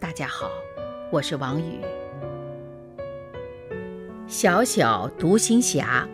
[0.00, 0.52] 大家好，
[1.10, 1.80] 我是王宇。
[4.28, 6.08] 小小独行侠，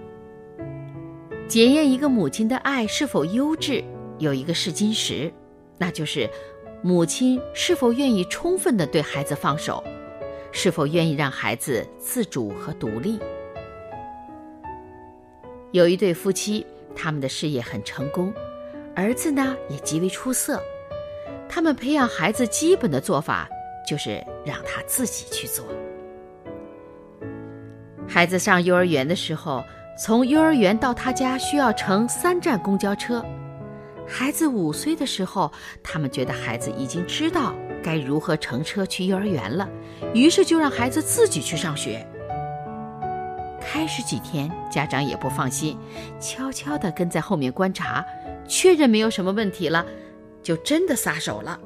[1.47, 3.85] 检验一个母亲的爱是否优质，
[4.19, 5.31] 有一个试金石，
[5.77, 6.31] 那就是
[6.83, 9.85] 母亲是否愿意充分的对孩子放手。
[10.51, 13.21] 是否愿意让孩子自主和独立？
[15.73, 16.65] 有一对夫妻，
[16.97, 18.33] 他们的事业很成功，
[18.95, 20.59] 儿子呢也极为出色。
[21.47, 23.49] 他们培养孩子基本的做法
[23.87, 25.65] 就是让他自己去做。
[28.07, 29.65] 孩子上幼儿园的时候，
[29.99, 33.25] 从幼儿园到他家需要乘三站公交车。
[34.07, 35.51] 孩子五岁的时候，
[35.83, 37.55] 他们觉得孩子已经知道。
[37.83, 39.69] 该如何乘车去幼儿园了？
[40.15, 42.07] 于是就让孩子自己去上学。
[43.61, 45.79] 开始几天，家长也不放心，
[46.19, 48.03] 悄悄地跟在后面观察，
[48.49, 49.85] 确认没有什么问题了，
[50.43, 51.61] 就真的撒手了。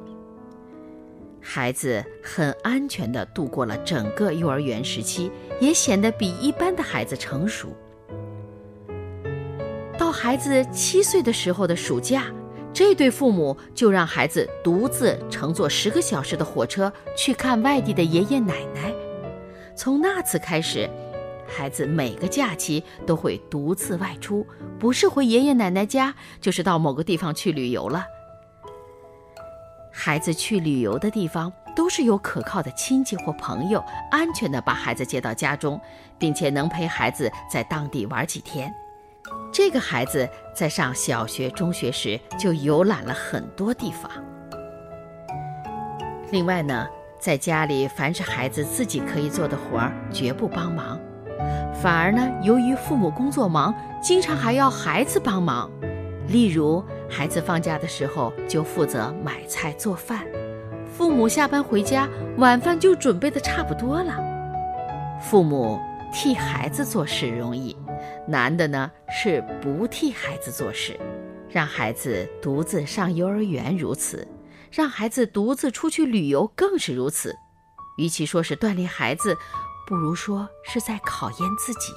[1.41, 7.75] 孩子很安全地度过了整个幼儿园时期，也显得比一般的孩子成熟。
[9.97, 12.25] 到孩子七岁的时候的暑假。
[12.71, 18.93] 这对父母就让孩子独自乘坐十个小时的火车去看外地的爷爷奶奶。
[19.75, 20.87] 从那次开始，
[21.47, 24.45] 孩子每个假期都会独自外出，
[24.77, 28.05] 不是回爷爷奶奶家，就是到某个地方去旅游了。
[30.01, 35.77] 孩子去旅游的地方都是有可靠的亲戚或朋友，安全的把孩子接到家中，
[36.17, 38.73] 并且能陪孩子在当地玩几天。
[39.51, 40.25] 这个孩子
[40.55, 44.09] 在上小学、中学时就游览了很多地方。
[46.31, 46.87] 另外呢，
[47.19, 50.97] 在家里凡是孩子自己可以做的活儿，绝不帮忙，
[51.83, 55.69] 反而呢，由于父母工作忙，经常还要孩子帮忙。
[56.29, 60.25] 例如，孩子放假的时候就负责买菜做饭，
[60.95, 64.13] 父母下班回家，晚饭就准备的差不多了。
[65.21, 65.79] 父母
[66.13, 67.75] 替孩子做事容易。
[68.25, 70.97] 难的呢是不替孩子做事，
[71.49, 74.25] 让孩子独自上幼儿园如此，
[74.71, 77.35] 让孩子独自出去旅游更是如此。
[77.97, 79.35] 与其说是锻炼孩子，
[79.87, 81.91] 不如说是在考验自己。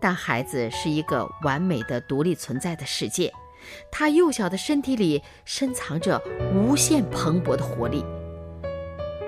[0.00, 3.32] 但孩子是一个完美的独立存在的世界，
[3.90, 6.20] 他幼小的身体里深藏着
[6.54, 8.04] 无限蓬勃的活力。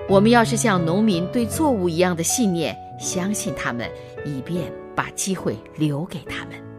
[0.09, 3.89] 我们要是像农民对作物一样的信念，相信他们，
[4.25, 4.71] 以便。
[4.95, 6.72] 把机会留给他们。